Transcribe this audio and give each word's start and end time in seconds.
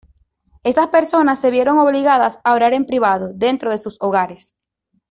Esas 0.63 0.87
personas 0.87 1.37
se 1.37 1.51
vieron 1.51 1.77
obligadas 1.77 2.39
a 2.43 2.55
orar 2.55 2.73
en 2.73 2.87
privado, 2.87 3.29
dentro 3.35 3.69
de 3.69 3.77
sus 3.77 3.97
hogares. 4.01 4.55